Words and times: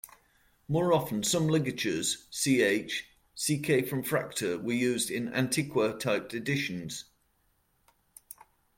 More 0.67 0.93
often, 0.93 1.21
some 1.23 1.45
ligatures 1.45 2.25
ch, 2.31 3.05
ck 3.35 3.87
from 3.87 4.01
Fraktur 4.03 4.59
were 4.59 4.73
used 4.73 5.11
in 5.11 5.29
antiqua-typed 5.31 6.33
editions. 6.33 7.03